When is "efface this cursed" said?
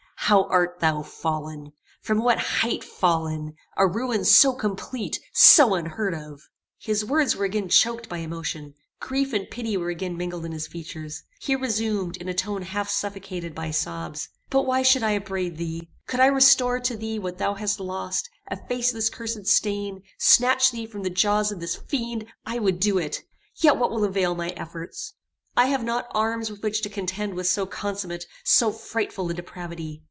18.49-19.47